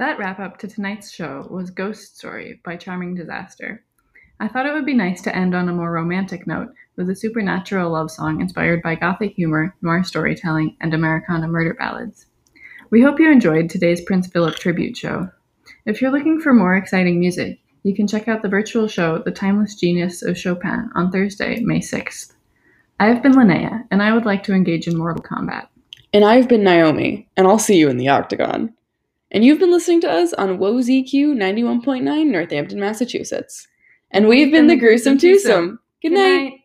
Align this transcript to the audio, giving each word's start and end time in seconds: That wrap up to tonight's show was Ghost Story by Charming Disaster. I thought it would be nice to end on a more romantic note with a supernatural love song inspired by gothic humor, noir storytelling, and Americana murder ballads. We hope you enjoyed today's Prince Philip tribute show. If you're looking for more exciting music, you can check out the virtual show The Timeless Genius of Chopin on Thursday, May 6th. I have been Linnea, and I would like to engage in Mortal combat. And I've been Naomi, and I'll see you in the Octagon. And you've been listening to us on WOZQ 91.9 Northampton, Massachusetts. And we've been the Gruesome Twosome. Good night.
That 0.00 0.18
wrap 0.18 0.40
up 0.40 0.56
to 0.60 0.66
tonight's 0.66 1.12
show 1.12 1.46
was 1.50 1.68
Ghost 1.68 2.16
Story 2.16 2.58
by 2.64 2.76
Charming 2.76 3.14
Disaster. 3.14 3.84
I 4.40 4.48
thought 4.48 4.64
it 4.64 4.72
would 4.72 4.86
be 4.86 4.94
nice 4.94 5.20
to 5.20 5.36
end 5.36 5.54
on 5.54 5.68
a 5.68 5.74
more 5.74 5.92
romantic 5.92 6.46
note 6.46 6.68
with 6.96 7.10
a 7.10 7.14
supernatural 7.14 7.92
love 7.92 8.10
song 8.10 8.40
inspired 8.40 8.80
by 8.80 8.94
gothic 8.94 9.34
humor, 9.34 9.76
noir 9.82 10.02
storytelling, 10.02 10.74
and 10.80 10.94
Americana 10.94 11.48
murder 11.48 11.74
ballads. 11.74 12.24
We 12.88 13.02
hope 13.02 13.20
you 13.20 13.30
enjoyed 13.30 13.68
today's 13.68 14.00
Prince 14.00 14.26
Philip 14.28 14.54
tribute 14.54 14.96
show. 14.96 15.28
If 15.84 16.00
you're 16.00 16.12
looking 16.12 16.40
for 16.40 16.54
more 16.54 16.76
exciting 16.76 17.20
music, 17.20 17.58
you 17.82 17.94
can 17.94 18.08
check 18.08 18.26
out 18.26 18.40
the 18.40 18.48
virtual 18.48 18.88
show 18.88 19.18
The 19.18 19.30
Timeless 19.30 19.74
Genius 19.74 20.22
of 20.22 20.38
Chopin 20.38 20.88
on 20.94 21.12
Thursday, 21.12 21.60
May 21.60 21.80
6th. 21.80 22.32
I 22.98 23.08
have 23.08 23.22
been 23.22 23.32
Linnea, 23.32 23.84
and 23.90 24.02
I 24.02 24.14
would 24.14 24.24
like 24.24 24.44
to 24.44 24.54
engage 24.54 24.88
in 24.88 24.96
Mortal 24.96 25.22
combat. 25.22 25.68
And 26.14 26.24
I've 26.24 26.48
been 26.48 26.64
Naomi, 26.64 27.28
and 27.36 27.46
I'll 27.46 27.58
see 27.58 27.76
you 27.76 27.90
in 27.90 27.98
the 27.98 28.08
Octagon. 28.08 28.72
And 29.30 29.44
you've 29.44 29.60
been 29.60 29.70
listening 29.70 30.00
to 30.02 30.10
us 30.10 30.32
on 30.32 30.58
WOZQ 30.58 31.12
91.9 31.12 32.26
Northampton, 32.26 32.80
Massachusetts. 32.80 33.66
And 34.10 34.26
we've 34.26 34.50
been 34.50 34.66
the 34.66 34.76
Gruesome 34.76 35.18
Twosome. 35.18 35.78
Good 36.02 36.12
night. 36.12 36.59